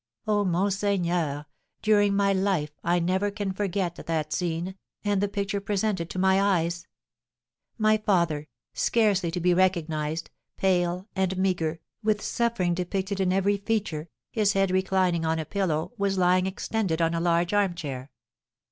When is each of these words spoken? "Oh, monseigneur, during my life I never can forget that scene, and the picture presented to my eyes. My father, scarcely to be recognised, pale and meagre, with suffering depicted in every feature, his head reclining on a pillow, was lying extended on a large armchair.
"Oh, 0.25 0.43
monseigneur, 0.43 1.45
during 1.83 2.15
my 2.15 2.33
life 2.33 2.71
I 2.83 2.97
never 2.97 3.29
can 3.29 3.53
forget 3.53 3.95
that 4.03 4.33
scene, 4.33 4.73
and 5.03 5.21
the 5.21 5.27
picture 5.27 5.61
presented 5.61 6.09
to 6.09 6.17
my 6.17 6.41
eyes. 6.41 6.87
My 7.77 7.97
father, 7.97 8.47
scarcely 8.73 9.29
to 9.29 9.39
be 9.39 9.53
recognised, 9.53 10.31
pale 10.57 11.07
and 11.15 11.37
meagre, 11.37 11.81
with 12.01 12.19
suffering 12.23 12.73
depicted 12.73 13.19
in 13.19 13.31
every 13.31 13.57
feature, 13.57 14.09
his 14.31 14.53
head 14.53 14.71
reclining 14.71 15.23
on 15.23 15.37
a 15.37 15.45
pillow, 15.45 15.93
was 15.99 16.17
lying 16.17 16.47
extended 16.47 16.99
on 16.99 17.13
a 17.13 17.19
large 17.21 17.53
armchair. 17.53 18.09